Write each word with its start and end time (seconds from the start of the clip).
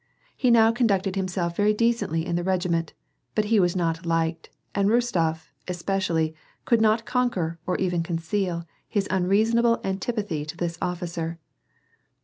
He 0.35 0.49
now 0.49 0.71
conducted 0.71 1.15
himself 1.15 1.55
very 1.55 1.75
decently 1.75 2.25
in 2.25 2.35
the 2.35 2.43
reg 2.43 2.61
iment, 2.61 2.93
but 3.35 3.45
he 3.53 3.59
was 3.59 3.75
not 3.75 4.03
liked, 4.03 4.49
and 4.73 4.89
Rostof, 4.89 5.51
especially, 5.67 6.33
could 6.65 6.81
not 6.81 7.05
con 7.05 7.29
quer, 7.29 7.59
or 7.67 7.77
even 7.77 8.01
conceal, 8.01 8.65
his 8.89 9.07
unreasonable 9.11 9.79
antipathy 9.83 10.43
to 10.43 10.57
this 10.57 10.79
officer. 10.81 11.37